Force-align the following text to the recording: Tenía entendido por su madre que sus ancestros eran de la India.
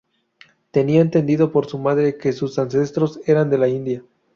Tenía 0.71 0.99
entendido 0.99 1.51
por 1.51 1.67
su 1.67 1.77
madre 1.77 2.17
que 2.17 2.33
sus 2.33 2.57
ancestros 2.57 3.19
eran 3.27 3.51
de 3.51 3.57
la 3.59 3.67
India. 3.67 4.03